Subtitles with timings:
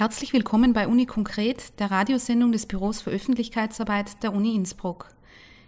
[0.00, 5.08] Herzlich willkommen bei Uni Konkret, der Radiosendung des Büros für Öffentlichkeitsarbeit der Uni Innsbruck.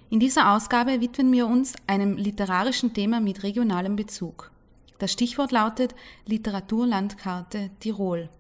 [0.09, 4.51] In dieser Ausgabe widmen wir uns einem literarischen Thema mit regionalem Bezug.
[4.99, 8.31] Das Stichwort lautet Literaturlandkarte Tirol.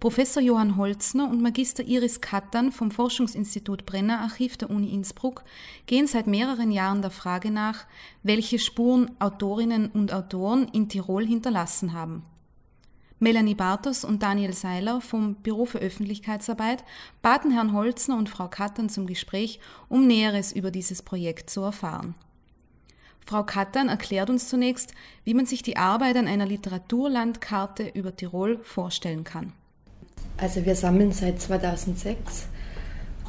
[0.00, 5.44] Professor Johann Holzner und Magister Iris Kattern vom Forschungsinstitut Brenner Archiv der Uni Innsbruck
[5.86, 7.84] gehen seit mehreren Jahren der Frage nach,
[8.24, 12.24] welche Spuren Autorinnen und Autoren in Tirol hinterlassen haben.
[13.22, 16.82] Melanie Bartos und Daniel Seiler vom Büro für Öffentlichkeitsarbeit
[17.22, 22.16] baten Herrn Holzner und Frau Kattern zum Gespräch, um Näheres über dieses Projekt zu erfahren.
[23.24, 24.92] Frau Kattern erklärt uns zunächst,
[25.22, 29.52] wie man sich die Arbeit an einer Literaturlandkarte über Tirol vorstellen kann.
[30.36, 32.48] Also wir sammeln seit 2006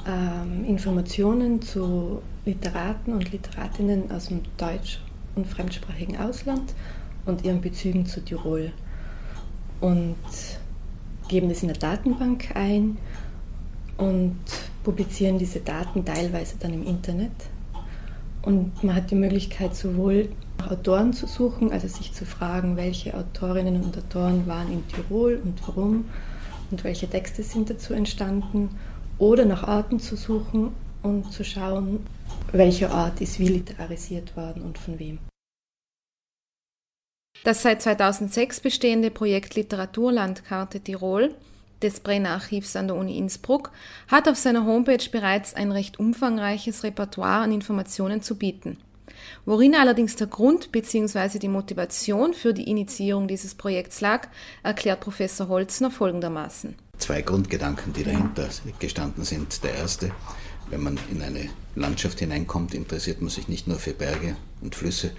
[0.08, 5.04] ähm, Informationen zu Literaten und Literatinnen aus dem deutsch-
[5.36, 6.74] und fremdsprachigen Ausland
[7.28, 8.72] und ihren Bezügen zu Tirol
[9.84, 10.16] und
[11.28, 12.98] geben das in der Datenbank ein
[13.98, 14.38] und
[14.84, 17.32] publizieren diese Daten teilweise dann im Internet.
[18.44, 20.30] Und man hat die Möglichkeit, sowohl
[20.70, 25.60] Autoren zu suchen, also sich zu fragen, welche Autorinnen und Autoren waren in Tirol und
[25.68, 26.06] warum
[26.72, 28.70] und welche Texte sind dazu entstanden,
[29.20, 30.72] oder nach Orten zu suchen
[31.04, 32.00] und zu schauen,
[32.52, 35.20] welcher Ort ist wie literarisiert worden und von wem.
[37.44, 41.36] Das seit 2006 bestehende Projekt Literaturlandkarte Tirol
[41.82, 43.72] des Brenner Archivs an der Uni Innsbruck
[44.08, 48.78] hat auf seiner Homepage bereits ein recht umfangreiches Repertoire an Informationen zu bieten.
[49.46, 51.38] Worin allerdings der Grund bzw.
[51.40, 54.30] die Motivation für die Initiierung dieses Projekts lag,
[54.64, 56.76] erklärt Professor Holzner folgendermaßen.
[56.98, 58.48] Zwei Grundgedanken, die dahinter
[58.80, 59.64] gestanden sind.
[59.66, 60.12] Der erste,
[60.70, 65.12] wenn man in eine Landschaft hineinkommt, interessiert man sich nicht nur für Berge und Flüsse,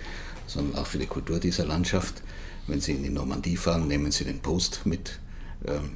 [0.46, 2.22] sondern auch für die Kultur dieser Landschaft.
[2.66, 5.18] Wenn Sie in die Normandie fahren, nehmen Sie den Post mit.
[5.66, 5.92] Ähm,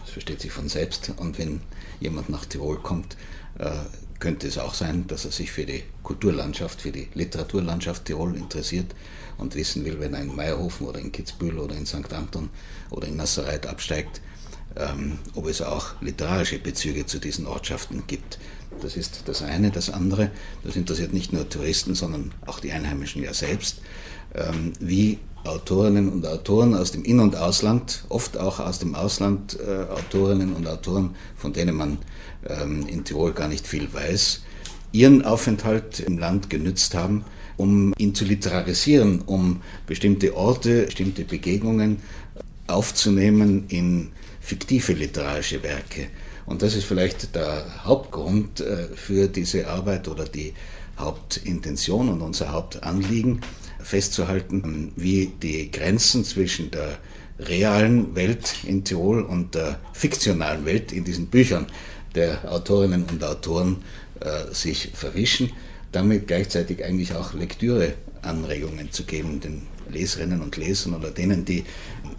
[0.00, 1.12] das versteht sich von selbst.
[1.16, 1.60] Und wenn
[2.00, 3.16] jemand nach Tirol kommt,
[3.58, 3.70] äh,
[4.18, 8.94] könnte es auch sein, dass er sich für die Kulturlandschaft, für die Literaturlandschaft Tirol interessiert
[9.38, 12.12] und wissen will, wenn er in Meierhofen oder in Kitzbühel oder in St.
[12.12, 12.50] Anton
[12.90, 14.20] oder in Nassereit absteigt,
[14.76, 18.38] ähm, ob es auch literarische Bezüge zu diesen Ortschaften gibt.
[18.80, 19.70] Das ist das eine.
[19.70, 20.30] Das andere,
[20.64, 23.80] das interessiert nicht nur Touristen, sondern auch die Einheimischen ja selbst,
[24.34, 29.58] ähm, wie Autorinnen und Autoren aus dem In- und Ausland, oft auch aus dem Ausland
[29.58, 31.98] äh, Autorinnen und Autoren, von denen man
[32.46, 34.42] ähm, in Tirol gar nicht viel weiß,
[34.92, 37.24] ihren Aufenthalt im Land genützt haben,
[37.56, 41.98] um ihn zu literarisieren, um bestimmte Orte, bestimmte Begegnungen
[42.66, 44.12] aufzunehmen in
[44.50, 46.08] fiktive literarische Werke.
[46.44, 50.52] Und das ist vielleicht der Hauptgrund äh, für diese Arbeit oder die
[50.98, 53.40] Hauptintention und unser Hauptanliegen,
[53.82, 56.98] festzuhalten, wie die Grenzen zwischen der
[57.38, 61.66] realen Welt in Tirol und der fiktionalen Welt in diesen Büchern
[62.14, 63.76] der Autorinnen und Autoren
[64.20, 65.52] äh, sich verwischen,
[65.92, 71.64] damit gleichzeitig eigentlich auch Lektüreanregungen zu geben, den Leserinnen und Lesern oder denen, die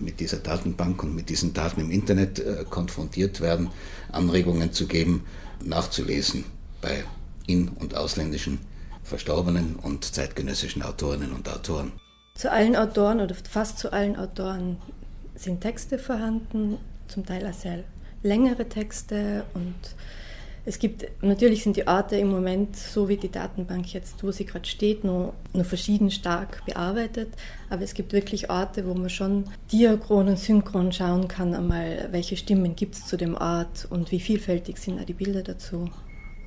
[0.02, 3.70] mit dieser Datenbank und mit diesen Daten im Internet äh, konfrontiert werden,
[4.12, 5.26] Anregungen zu geben,
[5.64, 6.46] nachzulesen
[6.82, 7.04] bei
[7.48, 8.60] in- und ausländischen
[9.04, 11.92] verstorbenen und zeitgenössischen Autorinnen und Autoren.
[12.36, 14.78] Zu allen Autoren oder fast zu allen Autoren
[15.36, 17.84] sind Texte vorhanden, zum Teil auch sehr
[18.24, 19.76] längere Texte und
[20.64, 24.46] es gibt, natürlich sind die Orte im Moment, so wie die Datenbank jetzt, wo sie
[24.46, 27.30] gerade steht, nur, nur verschieden stark bearbeitet.
[27.70, 32.38] Aber es gibt wirklich Orte, wo man schon diachron und synchron schauen kann, einmal, welche
[32.38, 35.90] Stimmen gibt es zu dem Ort und wie vielfältig sind da die Bilder dazu.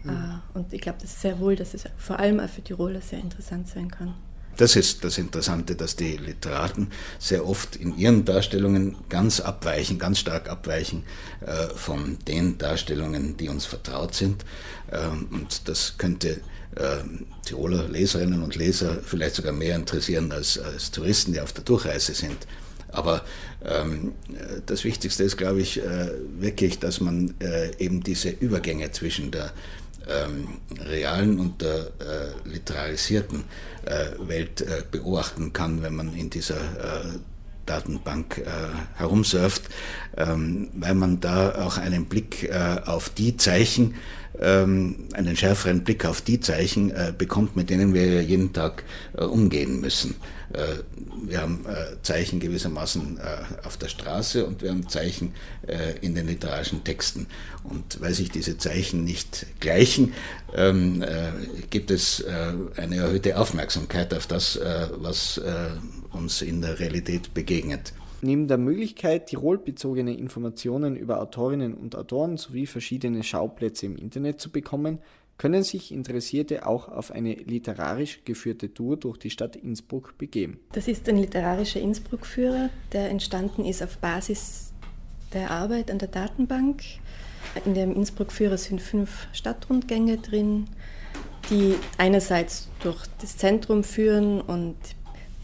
[0.05, 0.41] Mhm.
[0.55, 3.19] Und ich glaube, das ist sehr wohl, dass es vor allem auch für Tiroler sehr
[3.19, 4.15] interessant sein kann.
[4.57, 6.89] Das ist das Interessante, dass die Literaten
[7.19, 11.05] sehr oft in ihren Darstellungen ganz abweichen, ganz stark abweichen
[11.41, 14.45] äh, von den Darstellungen, die uns vertraut sind.
[14.93, 16.41] Ähm, und das könnte
[16.77, 17.03] äh,
[17.45, 22.15] Tiroler Leserinnen und Leser vielleicht sogar mehr interessieren als, als Touristen, die auf der Durchreise
[22.15, 22.47] sind.
[22.95, 23.25] Aber
[23.65, 24.13] ähm,
[24.67, 29.53] das Wichtigste ist, glaube ich, äh, wirklich, dass man äh, eben diese Übergänge zwischen der
[30.09, 33.45] ähm, realen und der äh, literarisierten
[33.85, 37.19] äh, Welt äh, beobachten kann, wenn man in dieser äh,
[37.67, 38.51] Datenbank äh,
[38.99, 39.63] herumsurft,
[40.17, 43.95] ähm, weil man da auch einen Blick äh, auf die Zeichen,
[44.41, 48.85] ähm, einen schärferen Blick auf die Zeichen äh, bekommt, mit denen wir jeden Tag
[49.17, 50.17] äh, umgehen müssen.
[50.53, 50.83] Äh,
[51.27, 55.33] wir haben äh, Zeichen gewissermaßen äh, auf der Straße und wir haben Zeichen
[56.03, 57.27] in den literarischen Texten.
[57.63, 60.13] Und weil sich diese Zeichen nicht gleichen,
[60.55, 61.03] ähm,
[61.71, 62.23] gibt es
[62.77, 64.61] eine erhöhte Aufmerksamkeit auf das,
[64.99, 65.41] was
[66.13, 67.95] uns in der Realität begegnet.
[68.25, 74.51] Neben der Möglichkeit, tirolbezogene Informationen über Autorinnen und Autoren sowie verschiedene Schauplätze im Internet zu
[74.51, 74.99] bekommen,
[75.37, 80.59] können sich Interessierte auch auf eine literarisch geführte Tour durch die Stadt Innsbruck begeben.
[80.73, 84.73] Das ist ein literarischer Innsbruck-Führer, der entstanden ist auf Basis
[85.35, 86.83] der Arbeit an der Datenbank.
[87.67, 90.69] In dem Innsbruck-Führer sind fünf Stadtrundgänge drin,
[91.51, 94.77] die einerseits durch das Zentrum führen und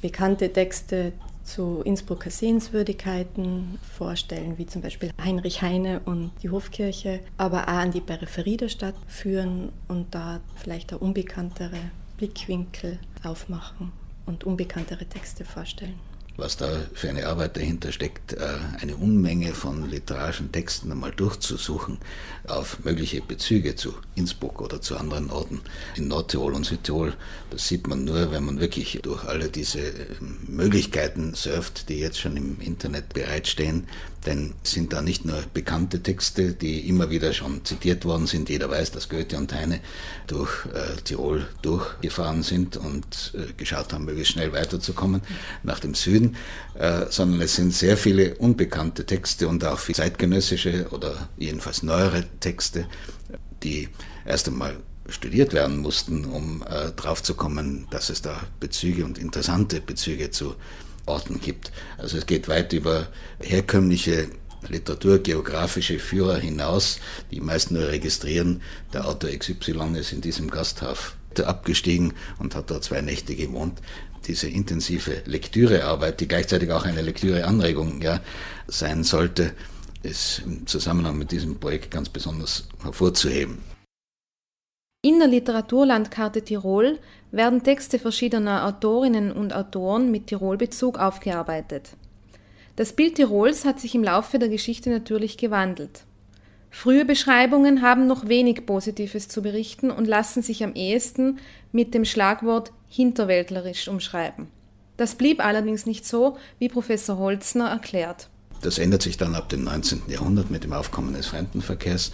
[0.01, 1.13] bekannte Texte
[1.45, 7.93] zu Innsbrucker Sehenswürdigkeiten vorstellen, wie zum Beispiel Heinrich Heine und die Hofkirche, aber auch an
[7.93, 11.79] die Peripherie der Stadt führen und da vielleicht auch unbekanntere
[12.17, 13.93] Blickwinkel aufmachen
[14.27, 16.10] und unbekanntere Texte vorstellen
[16.41, 18.39] was da für eine Arbeit dahinter steckt, äh,
[18.81, 21.99] eine Unmenge von literarischen Texten einmal durchzusuchen
[22.49, 25.61] auf mögliche Bezüge zu Innsbruck oder zu anderen Orten
[25.97, 27.15] in Nordtirol und Südtirol.
[27.51, 32.19] Das sieht man nur, wenn man wirklich durch alle diese ähm, Möglichkeiten surft, die jetzt
[32.19, 33.87] schon im Internet bereitstehen.
[34.27, 38.49] Denn es sind da nicht nur bekannte Texte, die immer wieder schon zitiert worden sind.
[38.49, 39.81] Jeder weiß, dass Goethe und Heine
[40.27, 45.23] durch äh, Tirol durchgefahren sind und äh, geschaut haben, möglichst schnell weiterzukommen
[45.63, 46.37] nach dem Süden
[46.81, 52.25] äh, sondern es sind sehr viele unbekannte Texte und auch viele zeitgenössische oder jedenfalls neuere
[52.41, 52.87] Texte,
[53.63, 53.89] die
[54.25, 54.77] erst einmal
[55.09, 60.31] studiert werden mussten, um äh, drauf zu kommen, dass es da Bezüge und interessante Bezüge
[60.31, 60.55] zu
[61.11, 61.73] Orten gibt.
[61.99, 63.09] Also es geht weit über
[63.41, 64.29] herkömmliche
[64.69, 68.63] literaturgeografische Führer hinaus, die meist nur registrieren,
[68.93, 73.81] der Autor XY ist in diesem Gasthaus abgestiegen und hat da zwei Nächte gewohnt
[74.27, 78.21] diese intensive Lektürearbeit, die gleichzeitig auch eine Lektüreanregung ja,
[78.69, 79.55] sein sollte,
[80.03, 83.59] ist im Zusammenhang mit diesem Projekt ganz besonders hervorzuheben.
[85.03, 86.99] In der Literaturlandkarte Tirol
[87.31, 91.97] werden Texte verschiedener Autorinnen und Autoren mit Tirolbezug aufgearbeitet.
[92.77, 96.05] Das Bild Tirols hat sich im Laufe der Geschichte natürlich gewandelt.
[96.69, 101.39] Frühe Beschreibungen haben noch wenig Positives zu berichten und lassen sich am ehesten
[101.73, 104.49] mit dem Schlagwort hinterwäldlerisch umschreiben.
[104.99, 108.29] Das blieb allerdings nicht so, wie Professor Holzner erklärt.
[108.63, 110.03] Das ändert sich dann ab dem 19.
[110.09, 112.13] Jahrhundert mit dem Aufkommen des Fremdenverkehrs.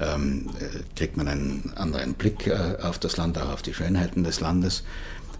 [0.00, 4.24] Ähm, äh, kriegt man einen anderen Blick äh, auf das Land, auch auf die Schönheiten
[4.24, 4.82] des Landes.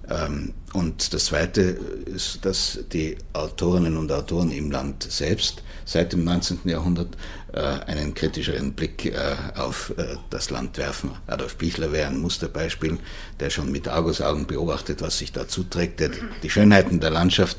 [0.09, 1.61] Ähm, und das Zweite
[2.07, 6.61] ist, dass die Autorinnen und Autoren im Land selbst seit dem 19.
[6.65, 7.17] Jahrhundert
[7.53, 9.93] äh, einen kritischeren Blick äh, auf
[10.31, 11.13] das Land werfen.
[11.27, 12.99] Adolf Bichler wäre ein Musterbeispiel,
[13.41, 16.11] der schon mit Argusaugen beobachtet, was sich da zuträgt, der
[16.43, 17.57] die Schönheiten der Landschaft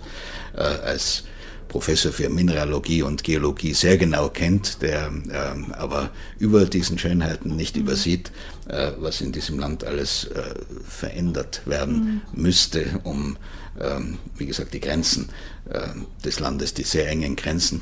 [0.56, 1.24] als
[1.68, 7.78] Professor für Mineralogie und Geologie sehr genau kennt, der äh, aber über diesen Schönheiten nicht
[7.78, 8.32] übersieht,
[8.68, 10.56] äh, was in diesem Land alles äh,
[10.88, 12.42] verändert werden mhm.
[12.42, 13.38] müsste, um,
[13.80, 15.30] ähm, wie gesagt, die Grenzen
[15.72, 17.82] ähm, des Landes, die sehr engen Grenzen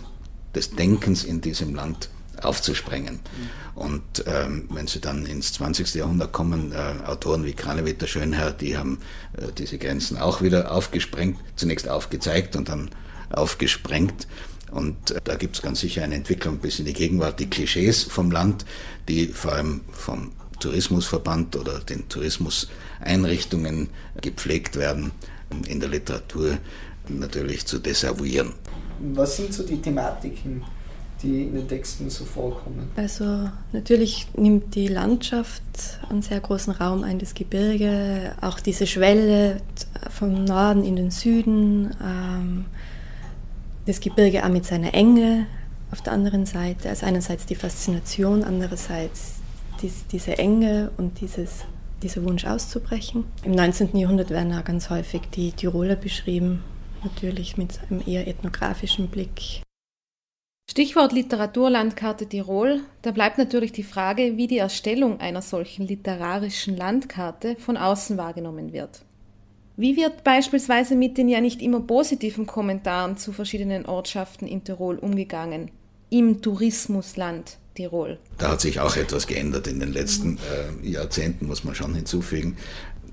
[0.56, 2.10] des Denkens in diesem Land
[2.42, 3.16] aufzusprengen.
[3.16, 3.82] Mhm.
[3.82, 5.96] Und ähm, wenn Sie dann ins 20.
[5.96, 9.00] Jahrhundert kommen, äh, Autoren wie Kranewitter Schönherr, die haben
[9.38, 12.90] äh, diese Grenzen auch wieder aufgesprengt, zunächst aufgezeigt und dann
[13.34, 14.28] aufgesprengt.
[14.72, 17.40] Und äh, da gibt es ganz sicher eine Entwicklung bis in die Gegenwart.
[17.40, 18.66] Die Klischees vom Land,
[19.08, 23.90] die vor allem vom Tourismusverband oder den Tourismuseinrichtungen
[24.22, 25.12] gepflegt werden,
[25.68, 26.58] in der Literatur
[27.10, 28.54] natürlich zu desavouieren.
[29.14, 30.64] Was sind so die Thematiken,
[31.22, 32.90] die in den Texten so vorkommen?
[32.96, 35.62] Also natürlich nimmt die Landschaft
[36.10, 39.62] einen sehr großen Raum ein, das Gebirge, auch diese Schwelle
[40.10, 41.94] vom Norden in den Süden.
[42.02, 42.66] Ähm,
[43.86, 45.48] das Gebirge auch mit seiner Enge
[45.92, 46.90] auf der anderen Seite.
[46.90, 49.36] Also einerseits die Faszination, andererseits
[49.82, 51.66] dies, diese Enge und dieses,
[52.02, 53.26] dieser Wunsch auszubrechen.
[53.44, 53.96] Im 19.
[53.98, 56.64] Jahrhundert werden auch ganz häufig die Tiroler beschrieben,
[57.04, 59.62] natürlich mit einem eher ethnografischen Blick.
[60.72, 67.58] Stichwort Literaturlandkarte Tirol, da bleibt natürlich die Frage, wie die Erstellung einer solchen literarischen Landkarte
[67.58, 69.04] von außen wahrgenommen wird.
[69.76, 74.98] Wie wird beispielsweise mit den ja nicht immer positiven Kommentaren zu verschiedenen Ortschaften in Tirol
[74.98, 75.72] umgegangen?
[76.12, 78.20] Im Tourismusland Tirol.
[78.38, 82.56] Da hat sich auch etwas geändert in den letzten äh, Jahrzehnten, muss man schon hinzufügen,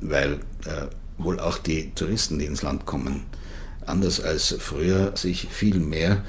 [0.03, 0.35] weil
[0.67, 3.25] äh, wohl auch die Touristen, die ins Land kommen,
[3.87, 6.25] anders als früher sich viel mehr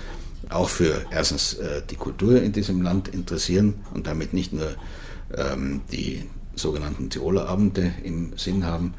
[0.50, 4.76] auch für erstens äh, die Kultur in diesem Land interessieren und damit nicht nur
[5.36, 6.24] ähm, die
[6.56, 8.94] sogenannten Tiroler Abende im Sinn haben,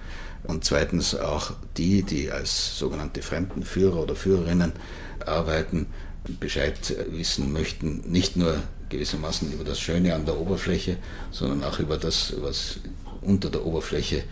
[0.45, 4.73] und zweitens auch die, die als sogenannte Fremdenführer oder Führerinnen
[5.25, 5.87] arbeiten,
[6.41, 10.99] Bescheid wissen möchten, nicht nur gewissermaßen über das Schöne an der Oberfläche,
[11.31, 12.79] sondern auch über das, was
[13.21, 14.25] unter der Oberfläche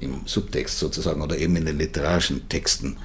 [0.00, 2.96] im Subtext sozusagen oder eben in den literarischen Texten,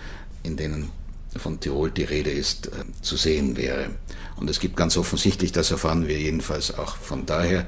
[0.44, 0.92] in denen
[1.38, 2.72] von Tirol die Rede ist,
[3.02, 3.90] zu sehen wäre.
[4.38, 7.68] Und es gibt ganz offensichtlich, das erfahren wir jedenfalls auch von daher,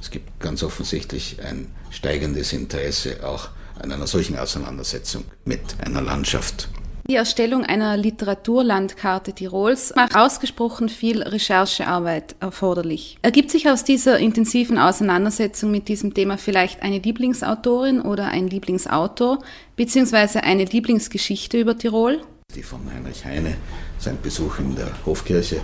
[0.00, 3.48] es gibt ganz offensichtlich ein steigendes Interesse auch
[3.80, 6.68] an einer solchen Auseinandersetzung mit einer Landschaft.
[7.08, 13.16] Die Erstellung einer Literaturlandkarte Tirols macht ausgesprochen viel Recherchearbeit erforderlich.
[13.22, 19.38] Ergibt sich aus dieser intensiven Auseinandersetzung mit diesem Thema vielleicht eine Lieblingsautorin oder ein Lieblingsautor,
[19.76, 22.22] beziehungsweise eine Lieblingsgeschichte über Tirol?
[22.56, 23.56] Die von Heinrich Heine,
[24.00, 25.60] sein Besuch in der Hofkirche,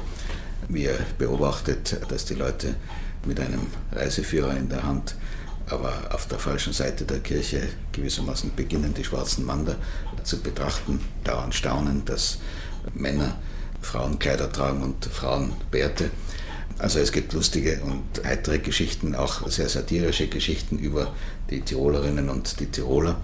[0.68, 2.76] wie er beobachtet, dass die Leute
[3.26, 5.16] mit einem Reiseführer in der Hand
[5.72, 7.62] aber auf der falschen Seite der Kirche
[7.92, 9.76] gewissermaßen beginnen die schwarzen Wander
[10.22, 12.38] zu betrachten, dauernd staunen, dass
[12.94, 13.38] Männer
[13.80, 16.10] Frauenkleider tragen und Frauen Bärte.
[16.78, 21.14] Also es gibt lustige und heitere Geschichten, auch sehr satirische Geschichten über
[21.50, 23.20] die Tirolerinnen und die Tiroler.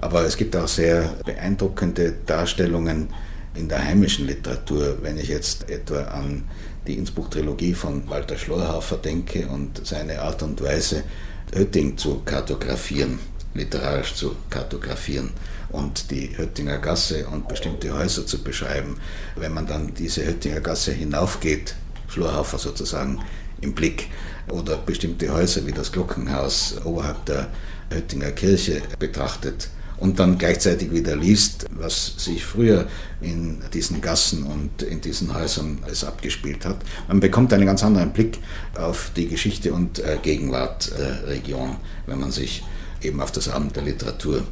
[0.00, 3.08] Aber es gibt auch sehr beeindruckende Darstellungen
[3.54, 6.44] in der heimischen Literatur, wenn ich jetzt etwa an
[6.86, 11.04] die Innsbruck-Trilogie von Walter Schleuhofer denke und seine Art und Weise,
[11.52, 13.18] Hötting zu kartografieren,
[13.54, 15.30] literarisch zu kartografieren
[15.70, 18.96] und die Höttinger Gasse und bestimmte Häuser zu beschreiben.
[19.36, 21.74] Wenn man dann diese Höttinger Gasse hinaufgeht,
[22.08, 23.20] Schlurhaufer sozusagen
[23.60, 24.08] im Blick,
[24.48, 27.48] oder bestimmte Häuser wie das Glockenhaus oberhalb der
[27.92, 29.68] Höttinger Kirche betrachtet,
[30.00, 32.86] und dann gleichzeitig wieder liest, was sich früher
[33.20, 36.78] in diesen Gassen und in diesen Häusern es abgespielt hat.
[37.06, 38.38] Man bekommt einen ganz anderen Blick
[38.76, 41.76] auf die Geschichte und äh, Gegenwart der Region,
[42.06, 42.64] wenn man sich
[43.02, 44.42] eben auf das Abend der Literatur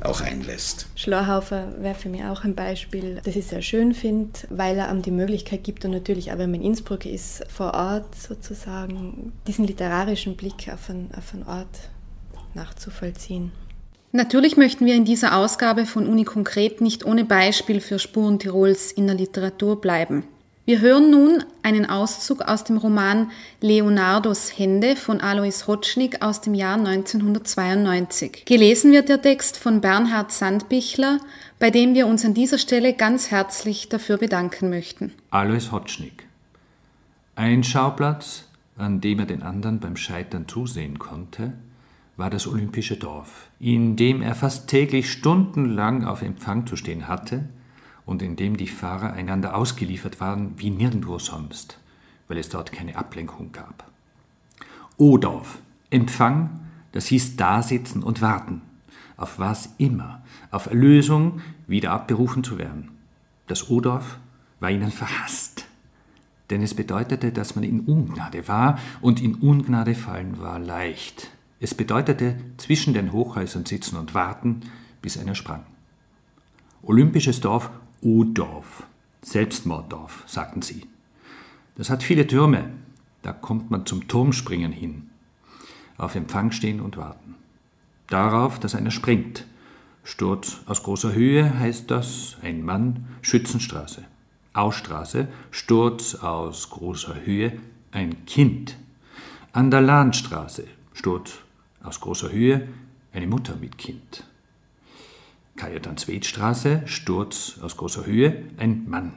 [0.00, 0.86] auch einlässt.
[0.94, 5.02] Schlorhaufer wäre für mich auch ein Beispiel, das ich sehr schön finde, weil er einem
[5.02, 9.66] die Möglichkeit gibt und natürlich auch wenn man in Innsbruck ist, vor Ort sozusagen diesen
[9.66, 11.90] literarischen Blick auf einen, auf einen Ort
[12.54, 13.50] nachzuvollziehen.
[14.12, 18.90] Natürlich möchten wir in dieser Ausgabe von Uni Konkret nicht ohne Beispiel für Spuren Tirols
[18.90, 20.24] in der Literatur bleiben.
[20.64, 23.30] Wir hören nun einen Auszug aus dem Roman
[23.62, 28.44] Leonardos Hände von Alois Hotschnig aus dem Jahr 1992.
[28.44, 31.20] Gelesen wird der Text von Bernhard Sandbichler,
[31.58, 35.12] bei dem wir uns an dieser Stelle ganz herzlich dafür bedanken möchten.
[35.30, 36.24] Alois Hotschnig.
[37.34, 38.44] Ein Schauplatz,
[38.76, 41.54] an dem er den anderen beim Scheitern zusehen konnte,
[42.18, 47.48] war das olympische Dorf, in dem er fast täglich stundenlang auf Empfang zu stehen hatte
[48.04, 51.78] und in dem die Fahrer einander ausgeliefert waren wie nirgendwo sonst,
[52.26, 53.88] weil es dort keine Ablenkung gab.
[54.96, 55.60] O-Dorf,
[55.90, 56.58] Empfang,
[56.90, 58.62] das hieß dasitzen und warten,
[59.16, 60.20] auf was immer,
[60.50, 62.90] auf Erlösung wieder abberufen zu werden.
[63.46, 64.18] Das O-Dorf
[64.58, 65.66] war ihnen verhasst,
[66.50, 71.30] denn es bedeutete, dass man in Ungnade war, und in Ungnade fallen war leicht.
[71.60, 74.60] Es bedeutete zwischen den Hochhäusern sitzen und warten,
[75.02, 75.64] bis einer sprang.
[76.82, 78.84] Olympisches Dorf, O-Dorf,
[79.22, 80.86] Selbstmorddorf, sagten sie.
[81.76, 82.70] Das hat viele Türme,
[83.22, 85.10] da kommt man zum Turmspringen hin.
[85.96, 87.34] Auf Empfang stehen und warten.
[88.06, 89.44] Darauf, dass einer springt.
[90.04, 94.04] Sturz aus großer Höhe heißt das, ein Mann, Schützenstraße.
[94.54, 97.58] Ausstraße, Sturz aus großer Höhe,
[97.90, 98.76] ein Kind.
[99.52, 101.40] An der Lahnstraße, Sturz
[101.88, 102.68] aus großer Höhe
[103.12, 104.24] eine Mutter mit Kind.
[105.56, 109.14] Kajetan-Zwed-Straße, Sturz aus großer Höhe, ein Mann.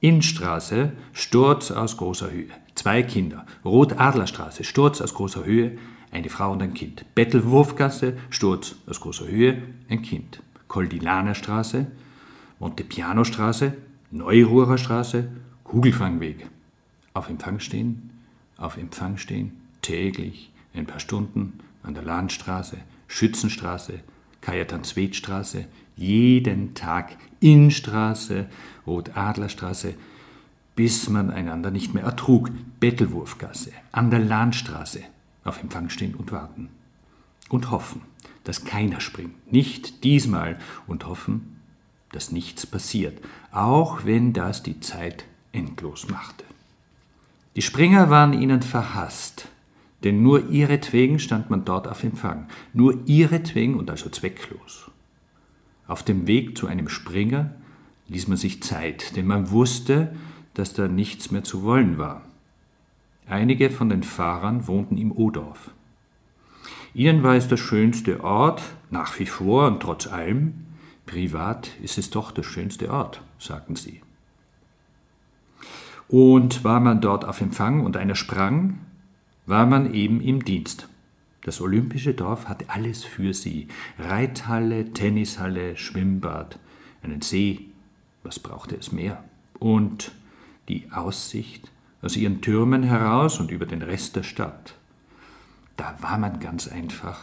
[0.00, 3.46] Innstraße, Sturz aus großer Höhe, zwei Kinder.
[3.64, 5.78] Rot-Adlerstraße, Sturz aus großer Höhe,
[6.12, 7.06] eine Frau und ein Kind.
[7.14, 10.42] Bettelwurfgasse, Sturz aus großer Höhe, ein Kind.
[10.68, 11.86] Koldilaner Straße,
[12.60, 13.72] Montepiano-Straße,
[14.10, 15.28] Neuruhrer Straße,
[15.64, 16.46] Kugelfangweg.
[17.14, 18.10] Auf Empfang stehen,
[18.58, 24.00] auf Empfang stehen, täglich, ein paar Stunden, an der Landstraße, Schützenstraße,
[24.40, 28.46] Kajetan-Zwed-Straße, jeden Tag Innstraße,
[28.86, 29.94] Rot-Adler-Straße,
[30.74, 32.50] bis man einander nicht mehr ertrug,
[32.80, 35.02] Bettelwurfgasse, an der Landstraße,
[35.44, 36.68] auf Empfang stehen und warten.
[37.48, 38.02] Und hoffen,
[38.44, 41.60] dass keiner springt, nicht diesmal, und hoffen,
[42.12, 43.18] dass nichts passiert,
[43.52, 46.44] auch wenn das die Zeit endlos machte.
[47.56, 49.48] Die Springer waren ihnen verhasst,
[50.04, 54.90] denn nur ihretwegen stand man dort auf Empfang, nur ihretwegen und also zwecklos.
[55.86, 57.54] Auf dem Weg zu einem Springer
[58.08, 60.14] ließ man sich Zeit, denn man wusste,
[60.52, 62.22] dass da nichts mehr zu wollen war.
[63.26, 65.70] Einige von den Fahrern wohnten im Odorf.
[66.92, 70.66] Ihnen war es der schönste Ort, nach wie vor und trotz allem,
[71.06, 74.00] privat ist es doch der schönste Ort, sagten sie.
[76.08, 78.78] Und war man dort auf Empfang und einer sprang,
[79.46, 80.88] war man eben im Dienst.
[81.42, 83.68] Das olympische Dorf hatte alles für sie.
[83.98, 86.58] Reithalle, Tennishalle, Schwimmbad,
[87.02, 87.66] einen See,
[88.22, 89.22] Was brauchte es mehr?
[89.58, 90.12] Und
[90.68, 91.70] die Aussicht
[92.00, 94.74] aus ihren Türmen heraus und über den Rest der Stadt.
[95.76, 97.20] Da war man ganz einfach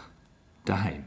[0.65, 1.05] daheim.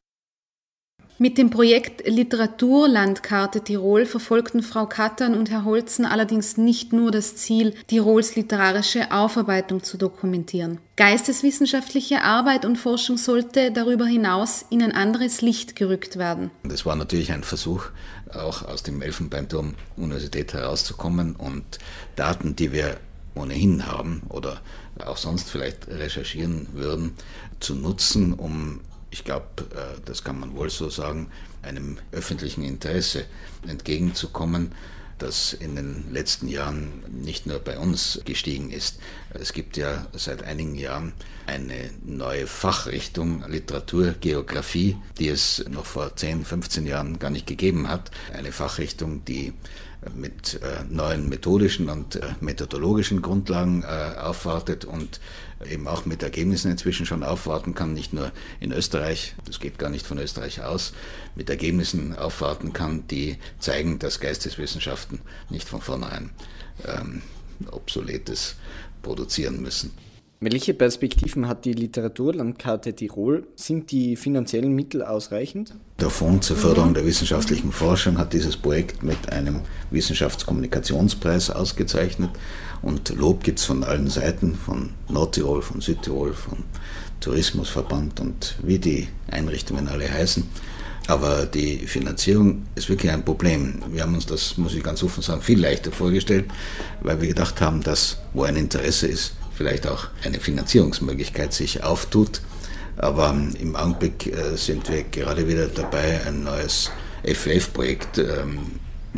[1.17, 7.37] Mit dem Projekt Literaturlandkarte Tirol verfolgten Frau Kattern und Herr Holzen allerdings nicht nur das
[7.37, 10.81] Ziel, Tirols literarische Aufarbeitung zu dokumentieren.
[10.97, 16.51] Geisteswissenschaftliche Arbeit und Forschung sollte darüber hinaus in ein anderes Licht gerückt werden.
[16.65, 17.85] Das war natürlich ein Versuch,
[18.33, 21.79] auch aus dem Elfenbeinturm Universität herauszukommen und
[22.17, 22.97] Daten, die wir
[23.37, 24.61] ohnehin haben oder
[25.05, 27.13] auch sonst vielleicht recherchieren würden,
[27.61, 28.81] zu nutzen, um
[29.15, 31.31] ich glaube, äh, das kann man wohl so sagen,
[31.63, 33.27] einem öffentlichen Interesse
[33.65, 34.73] entgegenzukommen,
[35.19, 38.99] das in den letzten Jahren nicht nur bei uns gestiegen ist.
[39.33, 41.13] Es gibt ja seit einigen Jahren
[41.47, 48.11] eine neue Fachrichtung Literaturgeografie, die es noch vor 10, 15 Jahren gar nicht gegeben hat.
[48.33, 49.53] Eine Fachrichtung, die
[50.15, 55.21] mit äh, neuen methodischen und äh, methodologischen Grundlagen äh, aufwartet und
[55.71, 59.91] eben auch mit Ergebnissen inzwischen schon aufwarten kann, nicht nur in Österreich, das geht gar
[59.91, 60.93] nicht von Österreich aus,
[61.35, 65.21] mit Ergebnissen aufwarten kann, die zeigen, dass Geisteswissenschaften
[65.51, 66.31] nicht von vornherein
[66.87, 67.23] ähm,
[67.71, 68.57] obsoletes
[69.03, 69.93] produzieren müssen.
[70.47, 73.47] Welche Perspektiven hat die Literaturlandkarte Tirol?
[73.57, 75.75] Sind die finanziellen Mittel ausreichend?
[75.99, 79.61] Der Fonds zur Förderung der wissenschaftlichen Forschung hat dieses Projekt mit einem
[79.91, 82.29] Wissenschaftskommunikationspreis ausgezeichnet
[82.83, 86.59] und Lob gibt es von allen Seiten, von Nordtirol, von Südtirol, vom
[87.21, 90.47] Tourismusverband und wie die Einrichtungen alle heißen.
[91.07, 93.83] Aber die Finanzierung ist wirklich ein Problem.
[93.91, 96.47] Wir haben uns das, muss ich ganz offen sagen, viel leichter vorgestellt,
[97.01, 102.41] weil wir gedacht haben, dass wo ein Interesse ist, vielleicht auch eine Finanzierungsmöglichkeit sich auftut.
[102.97, 106.91] Aber im Augenblick äh, sind wir gerade wieder dabei, ein neues
[107.25, 108.59] FF-Projekt ähm,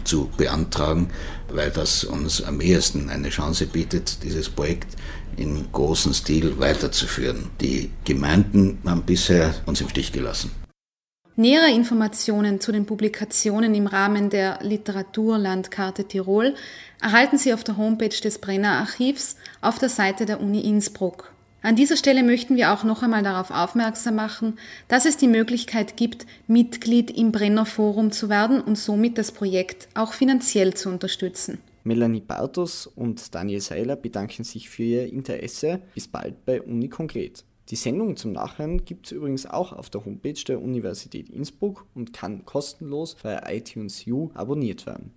[0.05, 1.11] zu beantragen,
[1.49, 4.97] weil das uns am ehesten eine Chance bietet, dieses Projekt
[5.37, 7.51] in großem Stil weiterzuführen.
[7.61, 10.51] Die Gemeinden haben bisher uns im Stich gelassen.
[11.39, 16.55] Nähere Informationen zu den Publikationen im Rahmen der Literaturlandkarte Tirol
[17.03, 21.33] erhalten Sie auf der Homepage des Brenner Archivs auf der Seite der Uni Innsbruck.
[21.61, 25.97] An dieser Stelle möchten wir auch noch einmal darauf aufmerksam machen, dass es die Möglichkeit
[25.97, 31.59] gibt, Mitglied im Brenner Forum zu werden und somit das Projekt auch finanziell zu unterstützen.
[31.83, 35.81] Melanie Bartos und Daniel Seiler bedanken sich für ihr Interesse.
[35.95, 37.45] Bis bald bei Uni Konkret.
[37.69, 42.13] Die Sendung zum Nachhören gibt es übrigens auch auf der Homepage der Universität Innsbruck und
[42.13, 45.11] kann kostenlos bei iTunes U abonniert werden.